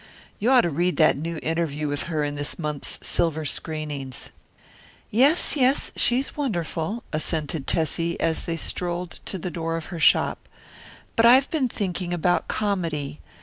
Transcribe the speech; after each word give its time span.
You 0.39 0.49
ought 0.49 0.61
to 0.61 0.71
read 0.71 0.97
that 0.97 1.15
new 1.15 1.37
interview 1.43 1.87
with 1.87 2.05
her 2.09 2.23
in 2.23 2.33
this 2.33 2.57
month's 2.57 2.97
Silver 3.07 3.45
Screenings." 3.45 4.31
"Yes, 5.11 5.55
yes, 5.55 5.91
she's 5.95 6.35
wonderful," 6.35 7.03
assented 7.13 7.67
Tessie 7.67 8.19
as 8.19 8.45
they 8.45 8.57
strolled 8.57 9.19
to 9.27 9.37
the 9.37 9.51
door 9.51 9.77
of 9.77 9.85
her 9.93 9.99
shop. 9.99 10.49
"But 11.15 11.27
I've 11.27 11.51
been 11.51 11.69
thinking 11.69 12.15
about 12.15 12.47
comedy. 12.47 13.19